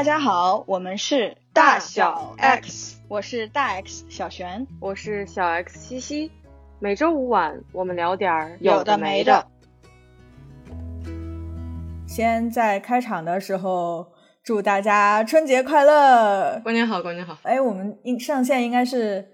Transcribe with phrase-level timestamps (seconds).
[0.00, 6.32] 大家好，我们是大小 X，我是大 X 小璇，我是小 X 西西。
[6.78, 9.46] 每周五晚，我们聊点儿有的没的。
[12.08, 14.06] 先在开场的时候，
[14.42, 17.36] 祝大家春节快乐，过年好，过年好。
[17.42, 19.28] 哎，我们应上线应该是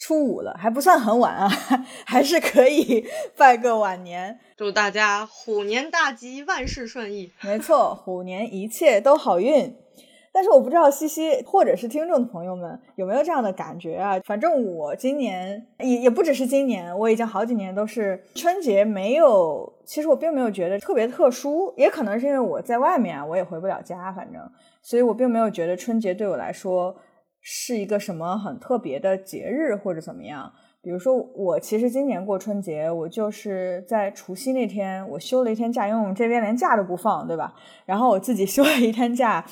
[0.00, 1.48] 初五了，还不算很晚啊，
[2.04, 4.40] 还是可以拜个晚年。
[4.56, 7.30] 祝大家虎年大吉，万事顺意。
[7.42, 9.76] 没错，虎年一切都好运。
[10.38, 14.16] 但是我不知道西西或者是听众朋友们有没有这样的感觉啊？
[14.24, 19.72] 反正我今年也也不只是今年，我已经好几年都是春节没有。
[19.84, 24.40] 其实我并没有觉得特别特殊，也可能是因为我在外面，我也回不了家，反正，
[24.80, 26.94] 所以我并没有觉得春节对我来说
[27.40, 30.52] 是一个什么很特别的节日或者怎么样。
[30.80, 37.52] 比如说，我其实今年过春节，我就是在除夕那天我休了一天假，因为我们这边连假都不放，对吧？
[37.84, 39.44] 然后我自己 休了一天假。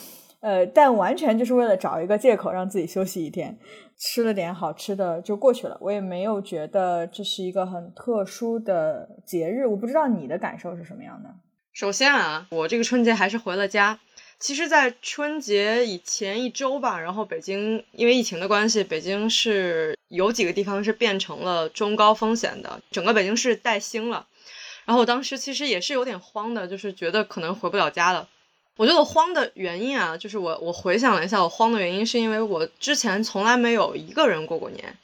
[0.46, 3.58] 呃，但完全就是为了找一个借口让自己休息一天，
[3.98, 5.76] 吃了点好吃的就过去了。
[5.80, 9.66] 我也没有觉得这是一个很特殊的节日。
[9.66, 11.34] 我不知道你的感受是什么样的。
[11.72, 13.98] 首先啊，我这个春节还是回了家。
[14.38, 24.28] 其实，在春节以前一周吧，然后北京因为疫情的关系，北京是有几个地方是变成了中高风险的，整个北京市带星了。
[24.84, 28.28] 然后我当时其实也是有点慌的，就是觉得可能回不了家了。
[28.76, 34.96] 我觉得我慌的原因啊，就是我我回想了一下，我慌的原因是因为我之前从来没有一个人过过年，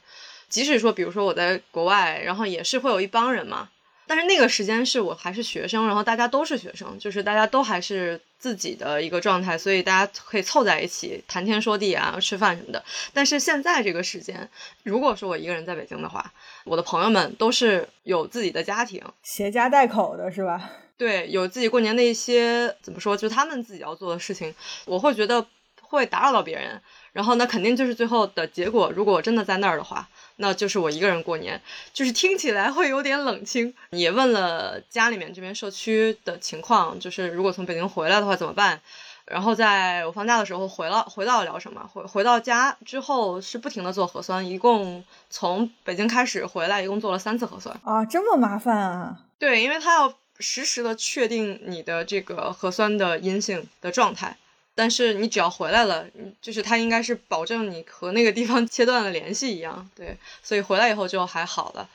[0.47, 3.69] 即使说比如说我在国外，然后也是会有一帮人嘛，
[4.05, 12.83] 但是那个时间是我还是学生，然后大家都是学生，就是大家都还是自己的一个状态，所以大家可以凑在一起谈天说地啊，吃饭什么的。
[13.11, 14.47] 但是现在这个时间，
[14.83, 16.31] 如果说我一个人在北京的话，
[16.65, 20.69] 我的朋友们都是有自己的家庭，携家带口的是吧？
[20.97, 24.53] 对，有自己过年的一些怎么说，就是他们自己要做的事情，
[24.85, 25.45] 我会觉得
[25.81, 26.81] 会打扰到别人。
[27.11, 28.91] 然后那肯定就是最后的结果。
[28.95, 31.61] 如果我真的在那儿的话，那就是我一个人过年，
[31.93, 33.73] 就是听起来会有点冷清。
[33.91, 38.81] 也问了家里面这边社区的情况，就是如果从北京回来的话怎么办？
[39.25, 41.87] 然后在我放假的时候回了，回到聊什么？
[41.93, 49.19] 回回到家之后是不停的做核酸，一共从北京开始回来，一共做了三次核酸啊，这么麻烦啊？
[49.37, 50.13] 对，因为他要。
[50.43, 54.37] 实时的确定你的这个核酸的阴性的状态，
[54.75, 56.05] 但是你只要回来了，
[56.41, 61.89] 就是他应该是保证你和那个地方 切断了联系一样，对，所以回来以后就还好了。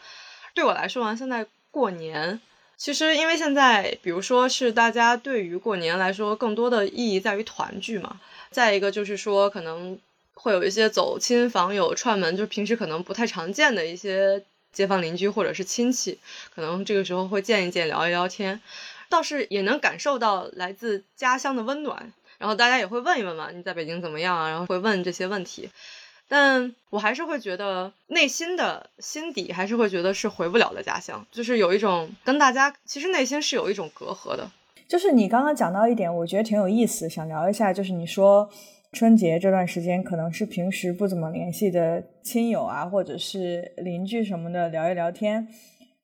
[0.54, 2.41] 对我来说啊，现在过年，
[2.76, 8.20] 其实因为现在，比如说是大家对于过年来说，更多的意义在于团聚嘛。
[8.50, 9.98] 再一个就是说，可能
[10.34, 14.42] 会有一些走亲访友串门，就是平时可能不太常见的一些。
[14.78, 16.21] 街坊邻居或者是亲戚，
[16.55, 18.61] 可能这个时候会见一见，聊一聊天，
[19.09, 22.12] 倒是也能感受到来自家乡的温暖。
[22.39, 24.49] 然后大家也会问一问嘛，你在北京怎么样啊？
[24.49, 25.69] 然后会问这些问题。
[26.28, 34.49] 但我还是会觉得内心的心底还是会觉得是回不了的家乡，就是有一种跟大家其实内心是有一种隔阂的。
[34.87, 38.49] 就是你刚刚讲到一点，我觉得挺有意思，想聊一下，就是你说。
[38.91, 45.47] 春节这段时间，可能是平时不怎么联系的亲友啊，或者是邻居什么的聊一聊天。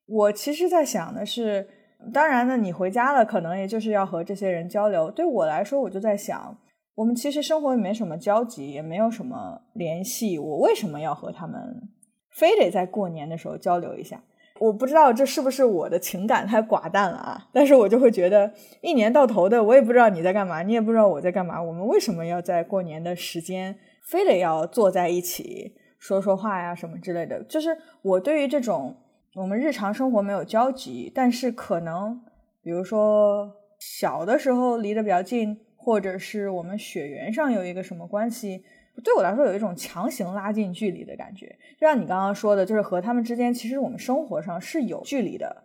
[0.06, 1.67] 我其实，在想的是，
[2.12, 5.11] 当然呢，你回家了，可能也就是要和这些人交流。
[5.11, 6.59] 对我来说，我就在想，
[6.94, 11.89] 我们其实生活也没什么交集，也没有什么联系，我为什么要和他们
[12.33, 14.23] 非得在过年的时候交流一下？
[14.60, 17.48] 我不知道这是不是我的情感太寡淡了啊？
[17.53, 21.60] 但是我就会觉得，一年到头的，我也不知道你在干嘛，你也不知道我在干嘛。
[21.60, 23.76] 我们为什么要在过年的时间
[24.09, 27.43] 非得要坐在一起说说话呀，什么之类的？
[27.44, 28.97] 就是我对于这种
[29.34, 32.20] 我们日常生活没有交集，但是可能
[32.62, 33.50] 比如说
[33.81, 38.62] 小的时候离得比较近，或者是我们血缘上有一个什么关系。
[39.03, 41.47] 对我来说，有一种强行拉近距离的感觉，
[41.81, 45.64] 就像你刚刚说的，就是和他们之间，其实我们生活上是有距离的。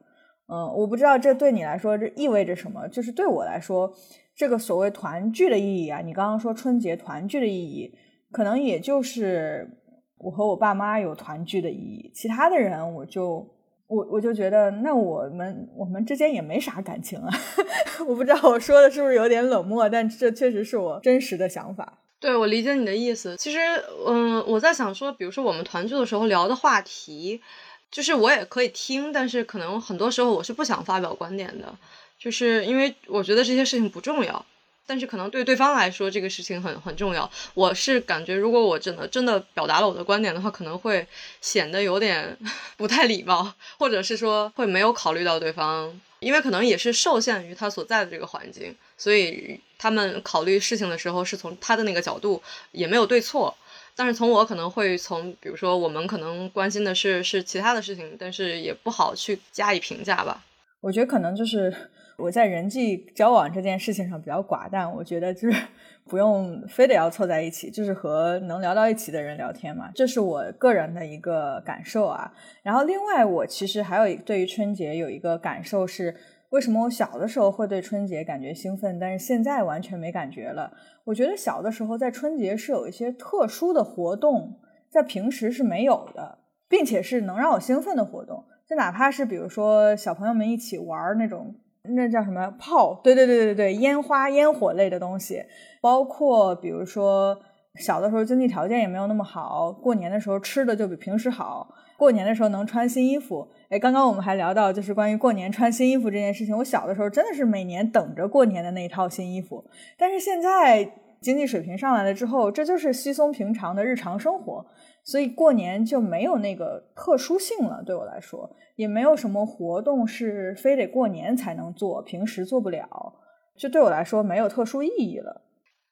[0.51, 2.87] 嗯，我不知道这对你来说这意味着什么。
[2.87, 3.93] 就是对我来说，
[4.35, 7.93] 这个所谓团聚的意义啊，你刚刚说春节团聚的意义，
[8.31, 9.69] 可能也就是
[10.17, 13.47] 我和我爸妈有团聚的意义，其他的人我就
[13.85, 17.29] 我我就觉得，那我们我们之间也没啥感情啊。
[18.07, 21.99] 我不知道我说的是不是有点冷漠，但这确实是我真实的想法。
[22.19, 23.37] 对，我理解你的意思。
[23.37, 23.57] 其实，
[24.05, 27.41] 嗯，我在想说，比如说我们团聚的时候聊的话题，
[27.89, 31.73] 就是我也可以听，但是可能很多时候我是不想发表观点的，
[32.19, 34.45] 就是因为我觉得这些事情不重要。
[34.85, 37.29] 但是可能对对方来说，这个事情很很重要。
[37.53, 41.07] 我是感觉，如果我真的真的表达了我的观点的话，可能会
[41.41, 42.35] 显得有点
[42.75, 53.55] 不太礼貌，或者是说会没有考虑到对方因为可能也是受限于他所在的这个环境，所以他们考虑事情的时候是从他的那个角度，也没有对错。
[53.95, 60.45] 但是从我可能会从，比如说我们可能关心的是是其他的事情，但是也不好去加以评价吧。
[60.79, 61.73] 我觉得可能就是
[62.15, 65.61] 我在人际交往这件事情上比较寡淡，我觉得就是
[66.09, 72.33] 不用非得要凑在一起，就是和能聊到一起的人聊天嘛，这是我个人的一个感受啊。
[72.63, 76.15] 然后另外，我其实还有对于春节有一个感受是。
[76.49, 80.73] 为什么我小的时候会对春节感觉兴奋，但是现在完全没感觉了？
[81.03, 84.59] 我觉得小的时候在春节是有一些特殊的活动，
[84.89, 88.43] 在平时是没有的，并且是能让我兴奋的活动。
[88.67, 91.53] 就哪怕是比如说小朋友们一起玩那种，
[91.95, 92.99] 那叫什么炮？
[93.03, 95.43] 对对对对对，烟花烟火类的东西，
[95.81, 97.37] 包括比如说
[97.75, 103.47] 小的时候经济条件也没有那么好，过年的时候吃的就比平时好，过年的时候能穿新衣服。
[103.69, 106.57] 哎，刚刚我们还聊到，就是关于过年穿新衣服这件事情。
[106.57, 109.63] 我小的时候真的是每年等着过年的那一套新衣服，
[109.97, 110.91] 但是现在
[111.21, 114.65] 经济水平上来了之后，这就是稀松平常的日常生活，
[115.09, 117.81] 所以过年就没有那个特殊性了。
[117.83, 123.15] 对我来说，也没有什么活动是非得过年才能做，平时做不了，
[123.57, 125.41] 就对我来说没有特殊意义了。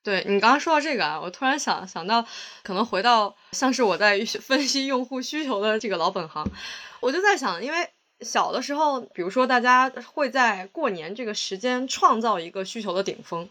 [0.04, 2.24] 对你刚刚说到这个啊，我突然想想到，
[2.62, 6.48] 可能回到像是我在分析用户需求的这个老本行，
[7.00, 7.90] 我就在想，因为
[8.22, 13.50] 小的时候，比如说大家会在过年这个时间创造一个需求的顶峰，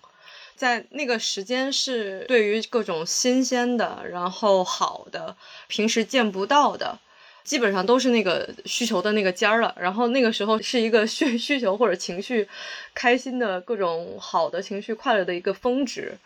[0.56, 5.36] 在那个时间是对于各种新鲜的，然后好的，
[5.68, 6.98] 平时见不到的，
[7.44, 9.74] 基本上都是那个需求的那个尖儿了。
[9.78, 12.48] 然后那个时候是一个需 需求或者情绪
[12.94, 16.16] 开心的各种好的情绪快乐的一个峰值。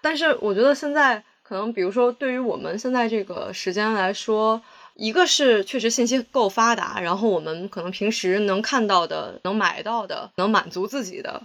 [0.00, 4.62] 但是我觉得现在可能，比如说对于我们现在这个时间来说，
[4.94, 11.42] 一个是确实信息够发达，然后我们可能平时能看到的、能买到的、能满足自己的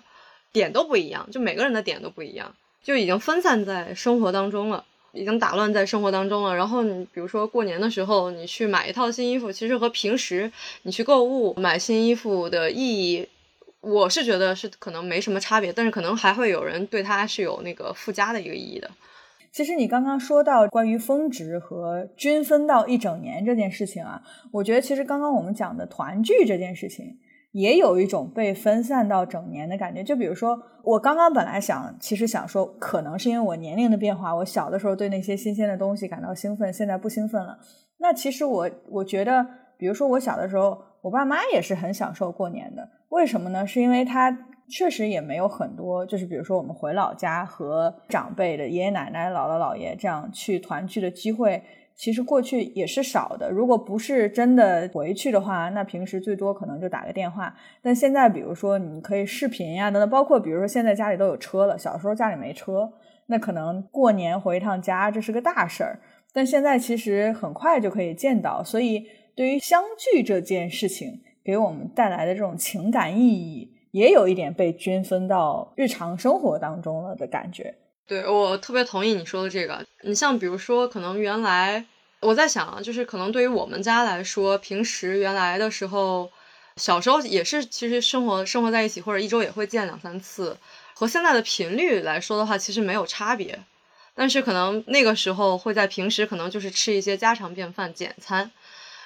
[0.52, 6.56] 点都不一样，就每个人的点都不一样，就已经分散在生活当中了，已经打乱在生活当中了。
[6.56, 10.52] 然后你比如说过年的时候，你去买一套新衣服，其实和平时
[10.84, 13.28] 你去购物买新衣服的意义。
[13.82, 18.92] 我是觉得是可能没什么差别，但是可能还会有人对它是有那个附加的一个意义的。
[19.54, 24.22] 其实你刚刚说到关于峰值和均分到一整年这件事情啊，
[24.52, 27.18] 我觉得其实刚刚我们讲的团聚这件事情，
[27.52, 30.04] 也有一种被分散到整年的感觉。
[30.04, 37.58] 就比如说，我刚刚本来想，其实想说，可能是因为我年龄的变化，我小的时候对那些新鲜的东西感到兴奋，现在不兴奋了。
[37.98, 39.46] 那其实我我觉得，
[39.78, 42.88] 比如说我小的时候，我爸妈也是很享受过年的。
[43.10, 43.66] 为什么呢？
[43.66, 44.38] 是因为他
[44.70, 51.64] 确实也没有很多，就是比如说我们回老家和长辈的爷爷奶奶、姥姥姥爷这样去团聚的机会，
[52.00, 53.52] 其实过去也是少的。
[53.52, 57.54] 如果不是真的回去的话，那平时最多可能就打个电话。
[57.82, 62.90] 但现在，比如说你可以视频呀等等，包括比如说现在家里都有车了，小时候家里没车，
[63.26, 66.00] 那可能过年回一趟家这是个大事儿。
[66.32, 69.06] 但现在其实很快就可以见到，所以
[69.36, 71.22] 对于相聚这件事情。
[71.42, 77.74] 给我们带来的这种情感意义，也有一点被均分到日常生活当中了的感觉。
[78.10, 79.86] 对我特别同意你说的这个。
[80.02, 81.86] 你像比如说，可能原来
[82.22, 86.32] 我在想啊，就是可能对于我们家来说，平时原来的时候，
[86.78, 90.58] 小时候也是其实生活生活在一起，或者一周也会见两三次，
[90.96, 93.60] 和现在的频率来说的话，其实没有差别。
[94.16, 98.50] 但是可能那个时候会在平时可能就是吃一些家常便饭简餐。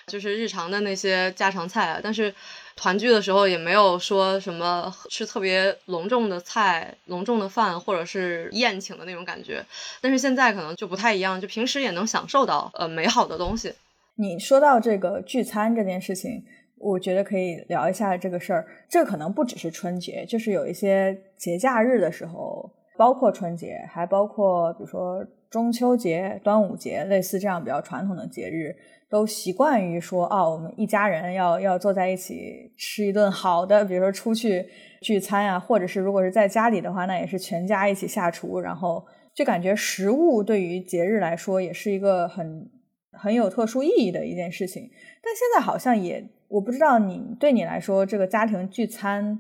[0.08, 2.34] 就是日常的那些家常菜啊，但是
[2.76, 9.64] 团聚的时候也没有说什么吃特别隆重的菜、隆重的饭，或者是宴请的那种感觉。
[10.02, 13.74] 但是现在可能就不太一样，就平时也能享受到呃美好的东西。
[14.16, 16.44] 你说到这个聚餐这件事情，
[16.78, 18.68] 我觉得可以聊一下这个事儿。
[18.90, 28.76] 这可能不只是春节，就是有一些节假日的时候，包括春节，还包括比如说中秋节、端午节，类似这样比较传统的节日。
[29.14, 34.66] 都习惯于说哦，我们一家人要要坐在一起吃一顿好的，比如说出去
[35.04, 42.68] 聚餐啊，或者是如果是在家里的话，那也是全家一起下厨，然后就感觉食物对于节日来说也是一个很
[43.12, 44.82] 很有特殊意义的一件事情。
[45.22, 49.40] 但现在好像也，我不知道你对你来说这个家庭聚餐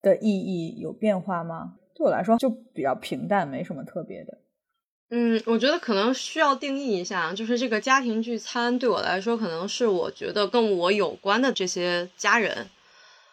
[0.00, 1.74] 的意义有变化吗？
[1.94, 4.38] 对我来说就比较平淡，没什么特别的。
[5.12, 12.70] 嗯，我觉得可能需要定义一下，就是这个家庭聚餐对我来说，可能是我觉得跟我有关的这些家人，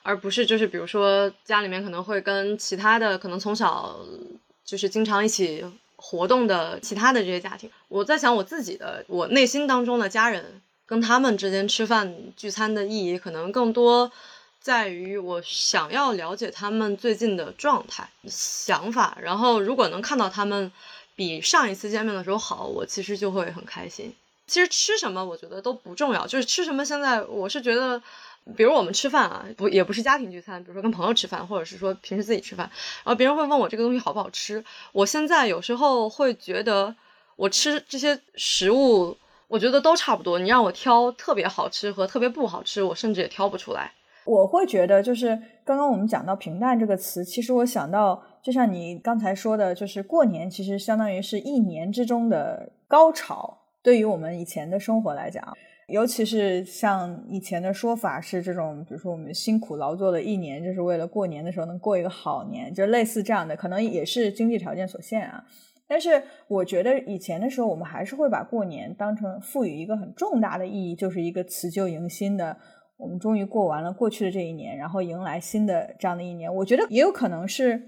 [0.01, 3.99] 而不是就是比如说家里面可能会跟其他的可能从小
[4.65, 5.63] 就是经常一起
[5.97, 7.69] 活动的其他的这些家庭。
[7.89, 14.11] 我在想我自己的我内心当中的家人，跟他们之间吃饭聚餐的意义，可能更多
[14.59, 20.71] 在于我想要了解他们最近的状态、想法，然后如果能看到他们
[21.17, 24.15] 比上一次见面的时候好，我其实就会很开心。
[24.47, 28.01] 其实吃什么我觉得都不重要，就是吃什么现在我是觉得，
[28.55, 32.71] 比如我们吃饭啊，不也不是家庭聚餐，比如说跟朋友吃饭，或者是说平时自己吃饭，
[33.03, 36.95] 然后别人会问我这个东西好不好吃，我现在有时候会觉得
[37.35, 39.17] 我吃这些食物。
[39.49, 43.93] 我觉得都差不多，你让我挑特别好吃和特别不好吃，我甚至也挑不出来。
[44.27, 53.57] 我会觉得，就是刚刚我们讲到“平淡”这个词，其实我想到，就像你刚才说的，就是过年其实相当于是一年之中的高潮。
[53.81, 55.41] 对于我们以前的生活来讲，
[55.87, 65.41] 尤其是像以前的说法是这种，比如说我们辛苦劳作了一年，就是为了过年的时候能过一个好年，就类似这样的，可能也是经济条件所限啊。
[65.89, 72.57] 但是我觉得以前的时候，我们还是会把过年当成赋予一个很重大的意义，就是一个辞旧迎新的，
[72.97, 76.53] 我们终于过完了过去的这一年，然后迎来新的这样的一年。
[76.53, 77.81] 我觉得也有可能是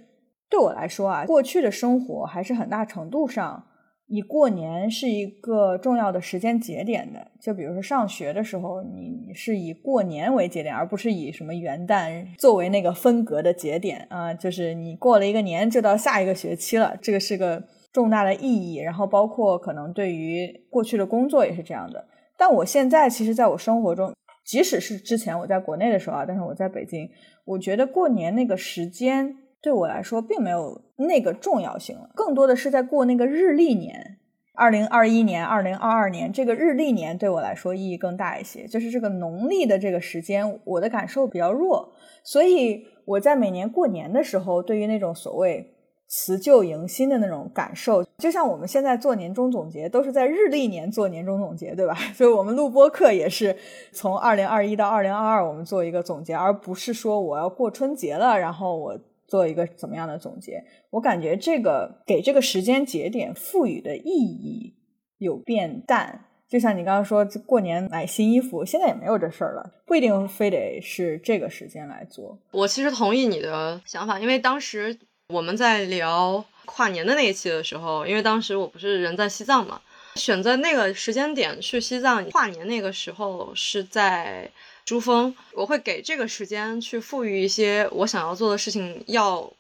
[0.49, 3.63] 对我来说啊，过去的生活还是很大程度上
[4.07, 7.27] 以过年是一个重要的时间节点的。
[7.41, 14.33] 就比如说上学的时候，你是以过年为节点，而不是以什么元旦作为那个分隔的节点啊。
[14.33, 17.63] 就是你过了一个年，就到下一个学期了，这个是个。
[17.91, 22.07] 重大的意义，然后包括可能对于过去的工作也是这样的。
[22.37, 27.09] 但我现在其实，在我生活中，即使是之前我在国内的时候啊，但是我在北京，
[27.45, 34.17] 我觉得过年那个时间对我来说并没有那个重要性了，更多的是在过那个日历年，
[34.55, 38.65] 二零二一年、二零二二年这个日历年对我来说意义更大一些。
[38.65, 41.93] 就是这个农历的这个时间，我的感受比较弱，
[42.23, 45.75] 所以我在每年过年的时候，对于那种所谓。
[46.11, 51.93] 辞旧迎新的那种感受，就像我们现在做年终总结，都是在日历年做年终总结，对吧？
[52.15, 53.55] 所以我们录播课也是
[53.91, 60.63] 从二零二一到二零二二，我们做一个总结，而不是说我要过春节了，然后我做一个怎么样的总结。
[60.89, 64.73] 我感觉这个给这个时间节点赋予的意义
[65.19, 66.25] 有变淡。
[66.47, 72.39] 就像你刚刚说过年买新衣服，现在也没有这事儿了，不一定非得是这个时间来做。
[72.49, 74.97] 我其实同意你的想法，因为当时。
[75.29, 79.79] 我们在聊跨年的那一期的时候，因为当时我不是人在西藏嘛，
[80.15, 84.49] 选择那个时间点去西藏跨年，那个时候是在
[84.85, 89.53] 珠峰，我会给这个时间去赋予一些我想要做的事情，要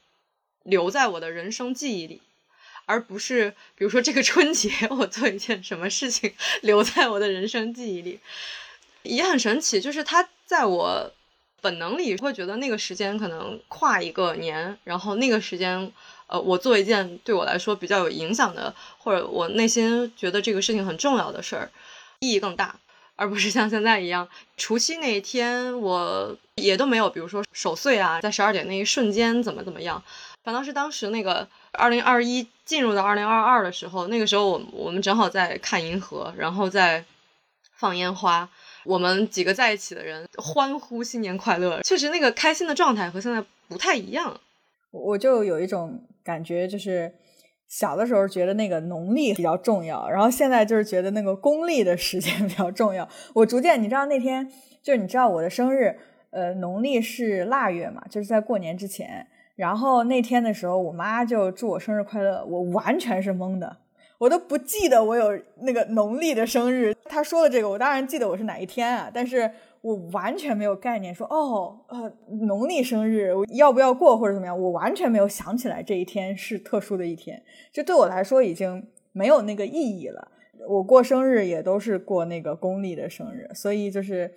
[0.63, 2.19] 留在我的人生记忆里，
[2.85, 6.33] 而不是比如说这个春节我做一件什么事情
[6.63, 8.19] 留在我的人生记忆里，
[9.03, 11.13] 也很神奇，就是它在我。
[11.61, 15.91] 本能里会觉得那个时间可能跨一个年，然后那个时间，
[16.27, 21.71] 呃，我做一件对我来说比较有影响的，或者我内心觉得这个事情很重要的事儿，
[22.19, 22.75] 意义更大，
[23.15, 30.03] 而不是像现在一样，除夕那一天我也都没有，比如说守岁啊，在十二点那一瞬间怎么怎么样，
[30.43, 37.05] 反倒是当时那个二零二一进入到二零二二的时候，那个时候我我们正好在看银河，然后在
[37.75, 38.49] 放烟花。
[38.85, 44.39] 我们几个在一起的人欢呼新年快乐，确实那个开心的状态和现在不太一样。
[44.91, 47.13] 我就有一种感觉，就是
[47.67, 53.07] 小的时候觉得那个农历比较重要，然后现在就是觉得那个公历的时间 比较重要。
[53.33, 55.95] 我逐渐，你知道那天就是你知道我的生日，
[56.31, 59.27] 呃，农历是腊月嘛，就是在过年之前。
[59.55, 63.77] 然后那天的时候，我妈就祝我生日快乐，我完全是懵的。
[64.19, 69.49] 我都不记得我有那个农历的生日，他说的这个我当然记得我是哪一天啊，但是
[69.81, 72.11] 我完全没有概念，说哦呃
[72.47, 80.31] 农历生日我要不要过或者怎么样，我完全没有想起来这一天是特殊的一天，这对我来说已经没有那个意义了。
[80.67, 84.29] 我过生日也都是过那个公历的生日，所以就是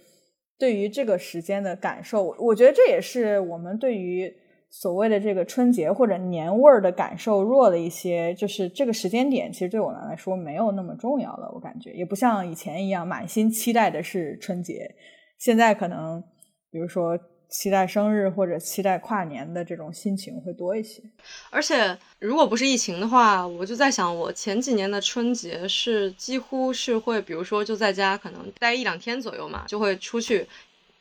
[0.56, 4.32] 对于这个时间的感受，我觉得这也是我们对于。
[4.74, 11.50] 所谓的这个春节或者年味儿的感受弱了一些，就是这个时间点，其实对我来说没有那么重要了。
[11.52, 14.94] 我感觉也不像以前一样满心期待的是春节，
[15.38, 16.24] 现在可能
[16.70, 17.18] 比如说
[17.50, 21.02] 期待生日或者期待跨年的这种心情会多一些。
[21.50, 30.46] 而且如果不是疫情的话，我就在想，我前几年的春节是几乎是会，比如说就在家可能待一两天左右嘛，就会出去。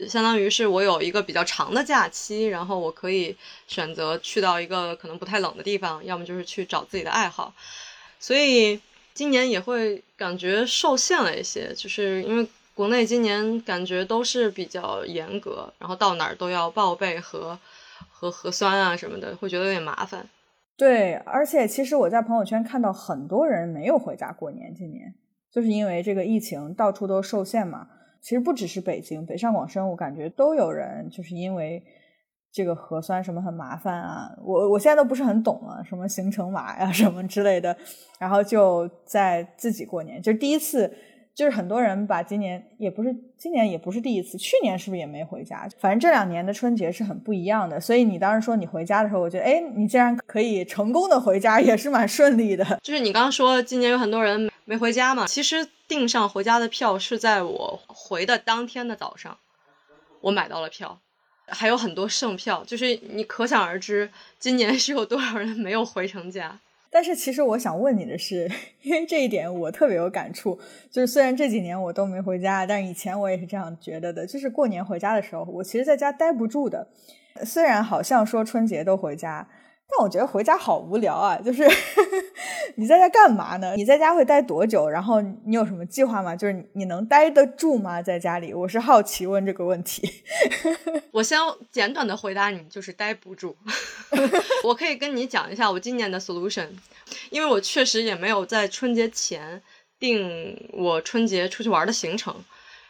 [0.08, 3.36] 相当于是我有一个比较长的假期，然后我可以
[3.68, 7.54] 选择去到一个可能不太冷的地方，要么就是去找自己的爱好。
[8.20, 8.80] 所以
[9.14, 17.58] 今年也会感觉受限了一些，就是因为国内今年感觉都是比较严格，然后到哪儿都要报备和
[18.10, 20.28] 和核酸啊什么的，会觉得有点麻烦。
[20.78, 25.14] 对，而且其实我在朋友圈看到很多人没有回家过年，今年
[25.52, 27.88] 就是因为这个疫情到处都受限嘛。
[28.22, 31.84] 其实不只是北京，北上广深，我感觉都有人就是因为
[32.52, 37.76] 这个核酸什么很麻烦啊，我我现在都不是很懂了，什么行程码呀什么之类的，
[38.20, 40.92] 然后就在自己过年，就第一次。
[41.34, 45.68] 就是很多人把今年也不是今年也不是第一次，去年是不是也没回家？
[45.80, 47.80] 反正这两年的春节是很不一样的。
[47.80, 52.80] 所以你当时说你回家的时候，我觉得，哎，你竟然可以成功的回家，也是蛮顺利的。
[52.84, 59.38] 就是你刚刚说今年有很多人没回家嘛，其实订上回家的票是在我回的当天的早上，
[60.20, 61.00] 我买到了票，
[61.48, 66.60] 还有很多剩票，就是你可想而知，今年是有多少人没有回成家。
[66.92, 70.60] 但是其实我想问你的是，因为这一点我特别有感触，
[70.92, 76.88] 就是虽然这几年我都没回家，但以前我也是这样觉得的，就是过年回家的时候，我其实在家待不住的，
[77.46, 79.48] 虽然好像说春节都回家。
[79.94, 81.38] 但我觉得回家好无聊啊！
[81.44, 81.68] 就是
[82.76, 83.76] 你在家干嘛呢？
[83.76, 84.88] 你在家会待多久？
[84.88, 86.34] 然后你有什么计划吗？
[86.34, 88.02] 就是你能待得住吗？
[88.02, 90.24] 在家里，我是好奇问这个问题。
[91.12, 91.38] 我先
[91.74, 93.54] 简短的回答你，就是待不住。
[94.64, 96.70] 我可以跟你讲一下我今年的 solution，
[97.30, 99.62] 因为我确实也没有在春节前
[100.00, 102.34] 定我春节出去玩的行程。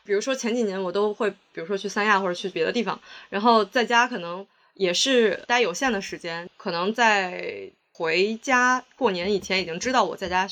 [0.04, 4.46] 比如说前几年我都会，比如说去三亚或者去别的地方，然后在家可能。
[4.74, 10.48] 也是待有限的时间，可能在回家过年以前已经知道我在家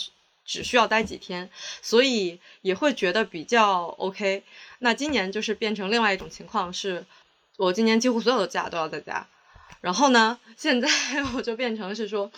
[0.46, 1.50] 只需要待几天，
[1.82, 4.44] 所以也会觉得比较 OK。
[4.80, 7.06] 那今年就是变成另外一种情况，是
[7.58, 9.28] 我今年几乎所有的假都要在家。
[9.82, 10.88] 然后呢，现在
[11.36, 12.32] 我就变成是说，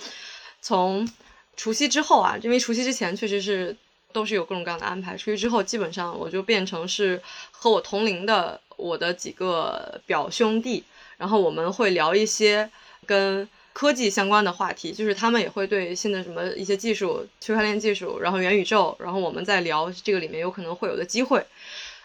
[0.61, 1.09] 从
[1.57, 3.75] 除夕之后啊，因为除夕之前确实是
[4.13, 7.21] 都是有各种各样的安排，除夕之后基本上我就变成是
[7.51, 10.83] 和我同龄的我的几个表兄弟。
[11.21, 12.67] 然后我们会聊一些
[13.05, 21.45] 跟科技相关的话题，就是他们也会对新的什么一些技术、区块链技术，然后元宇宙，然后我们在聊这个里面有可能会有的机会，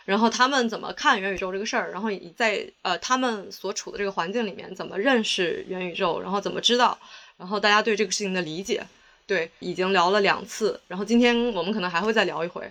[0.05, 6.99] 然后他们怎么看元宇宙这个事儿，然后在呃他们所处的这个环境里面怎么认识元宇宙，然后怎么知道，
[7.39, 8.87] 然后大家对这个事情的理解，
[9.27, 12.71] 对，已经聊了两次，然后今天我们可能还会再聊一回。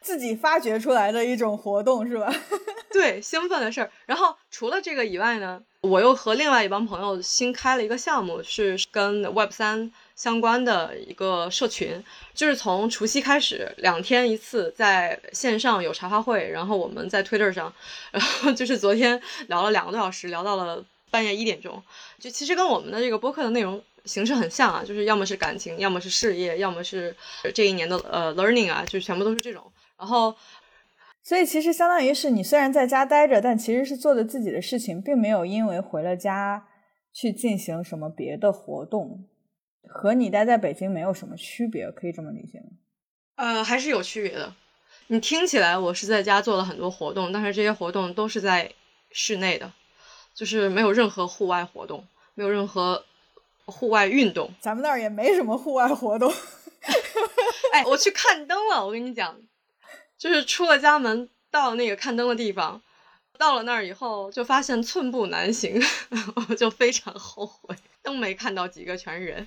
[0.00, 2.32] 自己发掘出来的一种活动是吧？
[2.90, 3.90] 对，兴奋的事儿。
[4.06, 12.02] 然后除了这个以外呢，我又和另外一帮朋友新开了一个项目，是跟 Web 三相关的一个社群。
[12.34, 17.72] 就是从除夕开始，两天一次，在线上有茶话会，然后我们在 Twitter 上，
[18.10, 21.82] 然后就是昨天聊了两个多小时，聊到了半夜一点钟。
[22.18, 27.14] 就其实跟我们的这个播客的内容形式很像啊，就是要么是感情，要么是事业，要么是
[27.54, 29.70] 这一年的呃 learning 啊，就全部都是这种。
[29.98, 30.36] 然后，
[31.22, 36.68] 所以其实相当于是你虽然在家待着，但其实是做的自己的事情，并没有因为回了家
[37.12, 39.24] 去进行什么别的活动，
[39.88, 42.66] 和你待在北京没有什么区别，可以这么理解吗？
[43.34, 44.54] 呃，还是有区别的。
[45.08, 48.70] 你听起来我是在家做了很多活动，但是这些活动都是在
[49.10, 49.72] 室内的，
[50.34, 53.04] 就是没有任何户外活动，没有任何
[53.66, 54.50] 户外运动。
[54.60, 56.32] 咱们那儿也没什么户外活动。
[57.72, 59.36] 哎，我去看灯了，我跟你讲。
[60.18, 62.82] 就是出了家门，到那个看灯的地方，
[63.38, 65.80] 到了那儿以后，就发现寸步难行，
[66.50, 69.46] 我就非常后悔，灯没看到几个，全是人。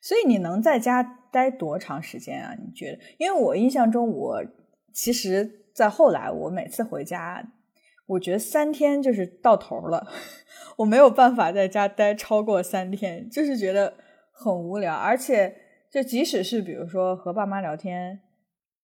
[0.00, 2.54] 所以你能在家待多长时间啊？
[2.54, 2.98] 你觉得？
[3.18, 4.44] 因为我印象中，我
[4.92, 7.44] 其实，在后来，我每次回家，
[8.06, 10.12] 我觉得三天就是到头了，
[10.78, 13.94] 我没有办法在家待超过三天，就是觉得
[14.32, 15.56] 很无聊，而且
[15.90, 18.20] 就即使是比如说和爸妈聊天。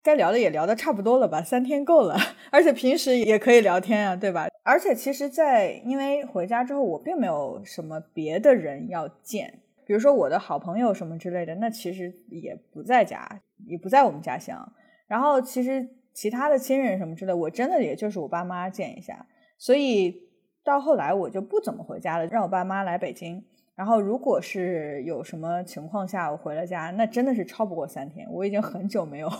[0.08, 2.16] 该聊的也聊的差不多了吧，三天够了，
[2.50, 4.48] 而且平时也可以聊天啊，对吧？
[4.62, 14.72] 而且其实，在因为回家之后，我并没有什么别的人要见，比如说我的好朋友什么之类的，那其实也不在家，也不在我们家乡。
[15.06, 19.26] 然后其实其他的亲人什么之类，我真的也就是我爸妈见一下。
[19.58, 20.22] 所以
[20.64, 23.44] 到后来我就不怎么回家了，让我爸妈来北京。
[23.78, 28.26] 然后，如果是有什么情况下我回了家，那真的是超不过三天。
[28.28, 29.32] 我已经很久没有，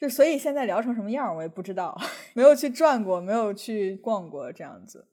[0.00, 1.96] 就所以现在聊成什么样我也不知道，
[2.34, 5.06] 没有去转过，没有去逛过这样子。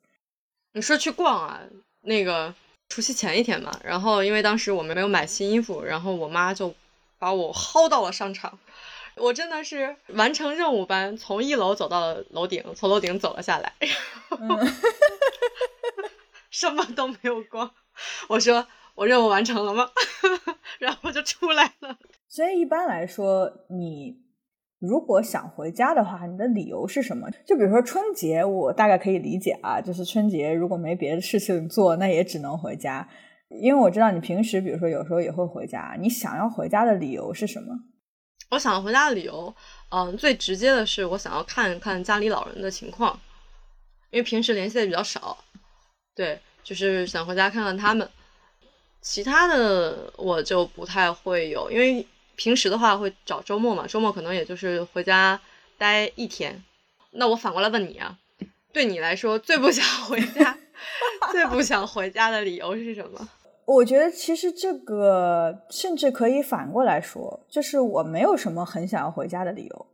[0.74, 1.62] 你说去逛啊？
[2.02, 2.56] 那个
[2.90, 6.74] 除夕前一天嘛，然后因为当时我们没有买新衣服，然后我妈就
[7.20, 8.58] 把我薅到了商场。
[9.16, 13.72] 我真的是完成任务般从一楼走到了楼顶，从楼顶走了下来，
[16.50, 17.72] 什么都没有逛。
[18.30, 19.90] 我说我任务完成了吗？
[20.80, 21.98] 然后就出来了。
[22.28, 24.18] 所以一般来说，你
[24.80, 27.30] 如果想回家的话，你的理由是什么？
[27.46, 33.08] 就比如说春节，我大概可以理解啊，就是春节如果没别的事情做，那也只能回家。
[33.62, 37.74] 因为我知道你平时，比如说有时候也会回家，你想要回家的理由是什么？
[38.52, 39.54] 我想要回家的理由，
[39.90, 43.20] 嗯，最直接的是我想要看看家里老人的情况，
[44.12, 45.38] 因为平时联系的比较少，
[46.16, 48.10] 对，就是想回家看看他们。
[49.00, 55.40] 其他的我就不太会有，因为平时的话会找周末嘛，周末可能也就是回家
[55.78, 56.64] 待一天。
[57.12, 58.18] 那我反过来问你啊，
[58.74, 60.58] 对你来说最不想回家、
[61.32, 63.30] 最不想回家的理由是什么？
[63.66, 69.86] 我觉得其实这个甚至可以反过来说，就是我没有什么很想要回家的理由，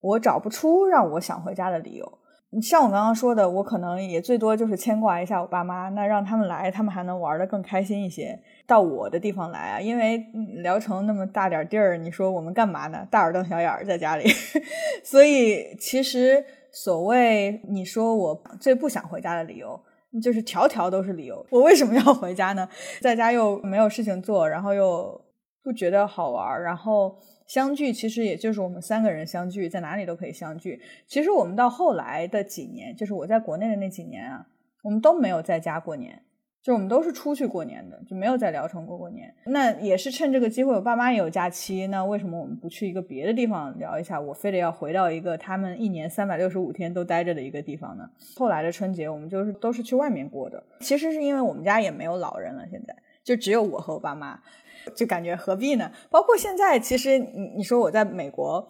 [0.00, 2.18] 我找不出让我想回家的理由。
[2.62, 8.40] 像我刚刚说的，我可能也最多就是牵挂一下我爸妈，那让他们来，他们还能玩的更开心一些。
[8.66, 10.16] 到我的地方来啊，因为
[10.62, 13.06] 聊城那么大点地儿，你说我们干嘛呢？
[13.10, 14.24] 大眼瞪小眼儿在家里，
[15.04, 19.78] 所以其实所谓你说我最不想回家的理由，
[20.22, 21.44] 就是条条都是理由。
[21.50, 22.66] 我为什么要回家呢？
[23.02, 25.20] 在家又没有事情做，然后又
[25.62, 27.14] 不觉得好玩，然后。
[27.48, 30.80] 相聚其实也就是我们三个人相聚，在哪里都可以相聚。
[31.06, 34.46] 其实我们到后来的几年，就是我在国内的那几年啊，
[34.82, 36.22] 我们都没有在家过年，
[36.62, 39.34] 就我们都是出去过年的，就没有在聊城过过年。
[39.46, 44.20] 那也是趁这个机会，我爸妈也有假期，那为什么我们不去一个别的地方聊一下？
[44.20, 48.06] 我非得要回到一个他们一年三百六十五天都待着的一个地方呢？
[48.36, 50.62] 后来的春节，我们就是都是去外面过的。
[50.80, 54.38] 其实是因为我们家也没有老人了，现在就只有我和我爸妈。
[54.94, 55.90] 就感觉何必呢？
[56.10, 58.68] 包括现在，其实你你说我在美国，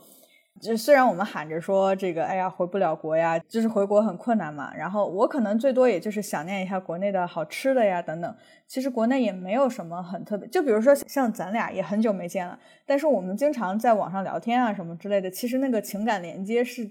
[0.60, 4.74] 就虽然我们喊着说这个，哎呀回不了国呀，就是回国很困难嘛。
[4.74, 8.36] 然后我可能最多也就是想念一下国内的好吃的呀等等。
[8.66, 16.90] 其实国内也没有什么很特别，就比如说像咱俩也很久没见了，但是我们经常在网上聊天啊什么之类的，其实那个情感连接是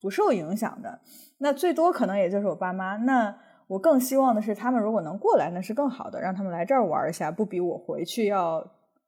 [0.00, 1.00] 不受影响的。
[1.38, 3.38] 那最多可能也就是我爸妈那。
[3.66, 8.64] 我更希望的是，他们如果能过来，那是更好的，让他们来这儿玩一下，不比我回去要，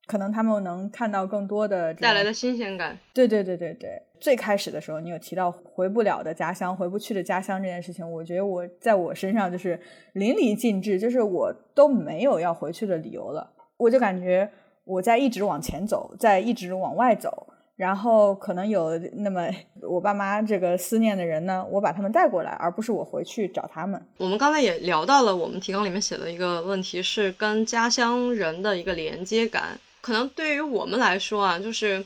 [0.07, 2.99] 可能他们能看到更多的带来的新鲜感。
[3.15, 9.81] 对对对对对，最开始的时候，你有提到回不了的家乡，回不去的家乡这件事情，我觉得我在我身上就是
[10.15, 14.51] 淋漓尽致，就是我都没有要回去的理由了，我就感觉
[14.85, 17.47] 我在一直往前走，在一直往外走。
[17.79, 19.49] 然后可能有那么
[19.83, 24.05] 我爸妈这个思念的人呢，我把他们带过来，而不是我回去找他们。
[24.17, 29.79] 我们刚才也聊到了，我们提纲里面写的一个问题是跟家乡人的一个连接感。
[30.01, 32.05] 可能对于我们来说啊，就是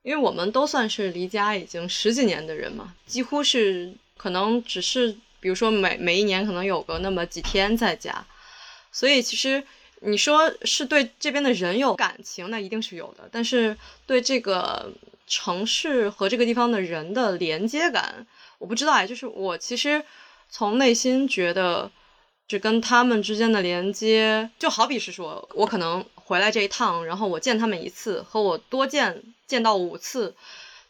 [0.00, 8.24] 因为我们都算是离家已经十几年的人嘛，几乎是可能只是比如说每每一年可能有个那么几天在家，
[8.90, 9.62] 所以其实。
[10.04, 13.28] 你说是对这边的人有感情，那一定是有的。
[13.30, 14.92] 但是对这个
[15.26, 18.26] 城市和这个地方的人的连接感，
[18.58, 19.06] 我不知道哎。
[19.06, 20.04] 就是我其实
[20.48, 21.90] 从内心觉得，
[22.48, 30.34] 就跟他们之间的连接，就好比是说我可能回来这一趟，然后我见他们一次，和我多见见到五次，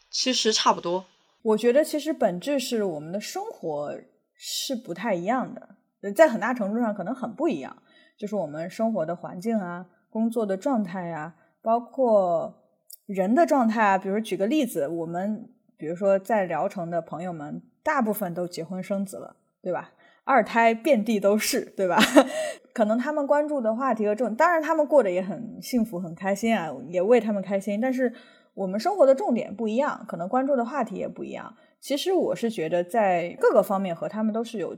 [0.09, 1.05] 其实差不多。
[1.43, 3.95] 我觉得其实本质是我们的生活
[4.35, 7.77] 是不太一样的，在很大程度上可能很不一样。
[8.17, 12.63] 就是我们生活的环境啊，工作的状态呀，包括
[13.05, 13.97] 人的状态啊。
[13.97, 19.91] 比如举个例子，我们比如说在聊城的朋友们，大部分都结婚生子了，对吧？
[20.23, 21.97] 二胎遍地都是，对吧？
[22.71, 27.81] 可能他们关注的话题和重，当然他们过得也很幸福、很开心啊，也为他们开心。
[27.81, 28.13] 但是
[28.53, 31.53] 我们生活的重点不一样，可能关注的话题也不一样。
[31.81, 34.75] 其实我是觉得在各个方面和他们都是有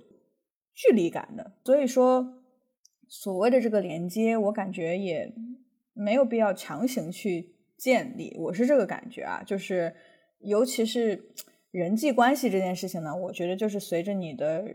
[0.74, 2.35] 距离感的，所以说。
[3.17, 5.34] 所谓的这个连接，我感觉也
[5.93, 8.36] 没有必要强行去建立。
[8.38, 9.95] 我是这个感觉啊，就是
[10.39, 11.30] 尤其是
[11.71, 14.65] 人际关系这件事情呢，我觉得就是随着你的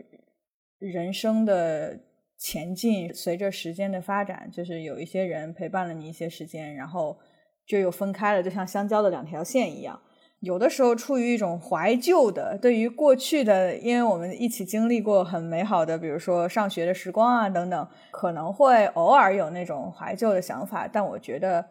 [0.79, 1.99] 人生的
[2.35, 7.19] 前进，随着时间的发展，就是有一些人陪伴了你一些时间，然后
[7.67, 10.01] 就又分开了，就像相交的两条线一样。
[10.41, 20.87] 有的时候出于一种怀旧的，对于过去的，因为我们一起经历过很美好的，比如说上学的时光啊等等，可能会偶尔有那种怀旧的想法。
[20.91, 21.61] 但我觉得，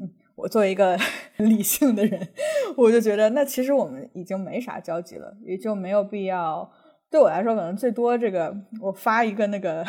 [0.00, 0.98] 嗯，我作为一个
[1.38, 2.28] 理性的人，
[2.76, 6.68] 我就觉得那其实我们已经没啥交集了，也就没有必要。
[7.08, 9.86] 对我来说，可能最多这个我发一个那个。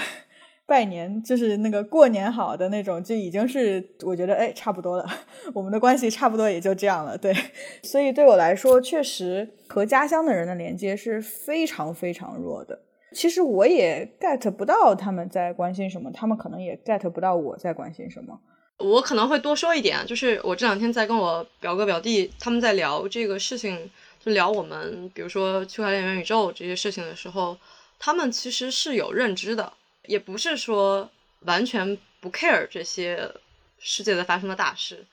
[0.68, 5.10] 拜年就是那个过年好的那种，就已经是我觉得哎差不多了，
[5.56, 7.18] 我们的关系差不多也就这样了。
[7.18, 7.34] 对，
[7.84, 12.78] 所以对我来说，确实和家乡的人的连接是非常非常弱的。
[13.14, 18.38] 其实我也 get 不到他们在关心什么，他们可能也 get 不到我在关心什么。
[18.80, 27.58] 我可能会多说一点，就是我这两天在跟我表哥表弟他们在聊这个事情，就聊我们比如说区块链元宇宙这些事情的时候，
[27.98, 29.72] 他们其实是有认知的。
[30.08, 31.10] 也不是说
[31.42, 33.32] 完全不 care 这些
[33.78, 35.06] 世界在发生的大事，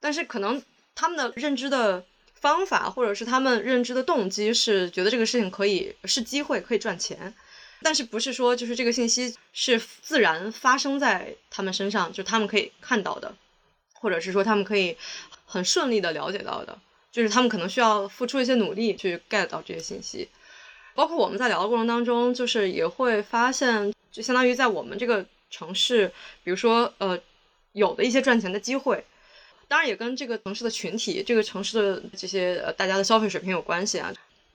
[0.00, 0.62] 但是可能
[0.94, 7.34] 他们的认知的方法，或者是他们认知的动机是觉得这个事情可以是机会，可以赚钱，
[7.82, 13.34] 但是不是说就是这个信息是自然发生在他们身上，就他们可以看到的，
[13.92, 14.96] 或者是说他们可以
[15.44, 16.78] 很顺利的了解到的，
[17.12, 20.28] 就是他们可能需要付出一些努力去 get 到这些信息。
[20.94, 26.08] 包括我们在聊的过程当中，就是也会发现，就相当于在我们这个城市，
[26.42, 27.18] 比如说呃，
[27.72, 29.04] 有的一些赚钱的机会，
[29.68, 34.12] 当然也跟这个城市的群体、这个城市的这些呃大家的消费水平有关系啊。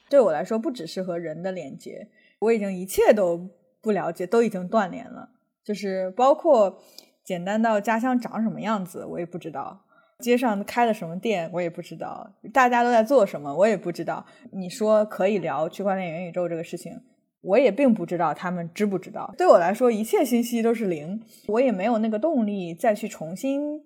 [0.09, 2.07] 对我来说，不只是和人的连接，
[2.39, 3.49] 我已经一切都
[3.81, 5.29] 不了解，都已经断联了，
[5.63, 6.83] 就是包括
[7.23, 9.85] 简单到家乡长什么样子，我也不知道。
[10.19, 14.25] 街上开了什么店，我也不知道；大家都在做什么，我也不知道。
[14.51, 17.01] 你说可以聊区块链元宇宙这个事情，
[17.43, 19.33] 我也并不知道他们知不知道。
[19.37, 23.83] 对我来说，一切信息都是零，我也没有那个动力再去重新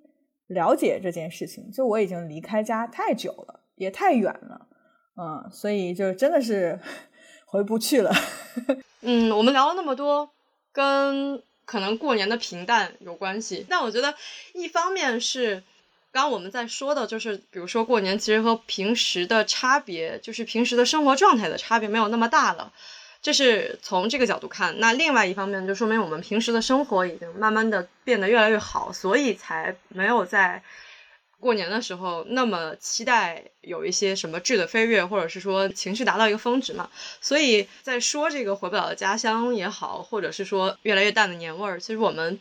[0.47, 1.69] 了解这件事情。
[1.71, 4.67] 就我已经离开家太久了，也太远了，
[5.17, 6.79] 嗯，所以就真的是
[7.45, 8.13] 回不去了。
[9.01, 10.29] 嗯，我们聊了那么多，
[10.71, 14.13] 跟可能过年的平淡有关系，但我觉得
[14.53, 15.63] 一方面是。
[16.09, 22.73] 刚刚我们在说的就是，比如说过年其实和平时的差别，就是平时的生活状态的差别没有那么大了，
[23.21, 24.79] 这是从这个角度看。
[24.79, 30.61] 那另外一方面就说明我们平时的生活已经慢慢的变得越来越好，所以才没有在
[31.39, 36.89] 过年的时候那么期待有一些什么质的飞跃，或者是说情绪达到一个峰值嘛。
[37.21, 42.39] 所以在说这个回不了的家乡也好，或者是说越来越淡的年味儿，其实我们。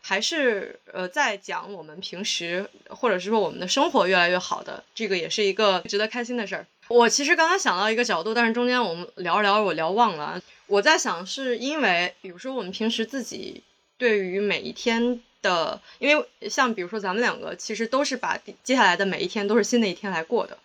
[0.00, 6.66] 还是呃，在讲我们平时，或者是说我们的生活越来越好的，这个也是一个值得开心的事儿。
[6.88, 10.40] 我其实刚刚想到一个角度，但是中间我们聊着聊着我聊忘了。
[10.66, 13.62] 我在想，是因为比如说我们平时自己
[13.96, 20.58] 对于每一天的，因为像比如说咱们两个其实都是把接下来的每一天都是新的一天来过的，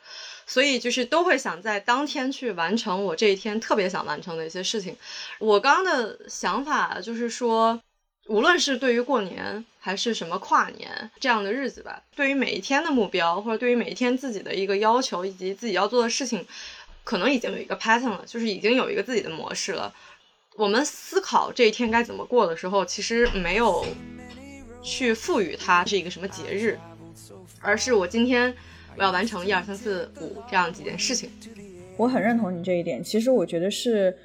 [0.47, 4.95] 所以就是都会想在当天去完成我这一天特别想完成的一些事情。
[5.39, 7.81] 我刚刚的想法就是说。
[8.27, 16.45] 无论是对于过年还是什么跨年这样的日子吧，对于每一天的目标，或者对于每一天自己的一个要求，以及自己要做的事情，
[17.03, 19.93] 可能已经有一个 pattern 了，就是已经有一个自己的模式了。
[20.55, 23.85] 我们思考这一天该怎么过的时候，其实没有
[24.81, 26.79] 去赋予它是一个什么节日，
[27.59, 28.55] 而是我今天
[28.95, 31.29] 我要完成一二三四五这样几件事情。
[31.97, 34.17] 我很认同你这一点，其实我觉得是。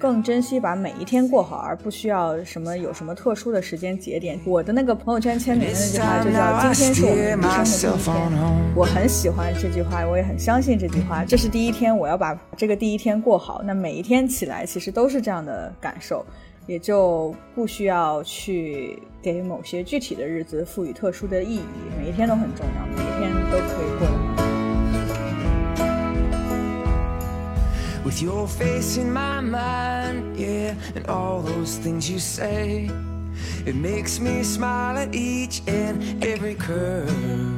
[0.00, 4.40] 更珍惜把每一天过好，而不需要什么有什么特殊的时间节点。
[4.46, 8.42] 我的那个朋友圈签名的那句话就叫“今天是我们人生的第一天”，
[8.74, 11.22] 我很喜欢这句话，我也很相信这句话。
[11.22, 13.60] 这是第一天，我要把这个第一天过好。
[13.62, 16.24] 那每一天起来其实都是这样的感受，
[16.66, 21.64] 也就不需要去给某些具体的日子赋予特殊的意义。
[21.98, 24.49] 每一天都很重要，每一天都可以过得很好。
[28.10, 32.90] With your face in my mind, yeah, and all those things you say.
[33.64, 37.54] It makes me smile at each and every curve.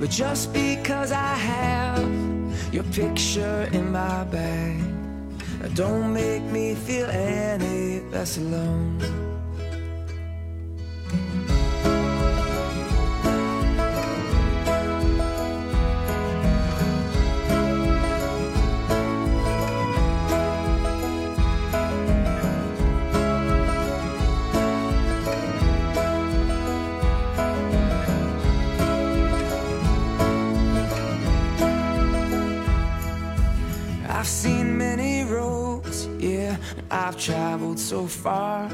[0.00, 4.82] But just because I have your picture in my bag,
[5.76, 9.33] don't make me feel any less alone.
[37.06, 38.70] I've traveled so far.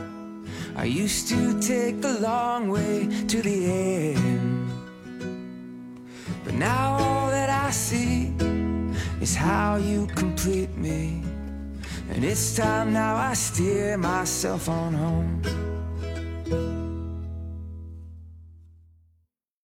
[0.77, 3.67] I used to take the long way to the
[4.15, 4.71] end.
[6.45, 8.33] But now all that I see
[9.21, 11.25] is how you complete me.
[12.11, 15.70] And it's time now I steer myself on home.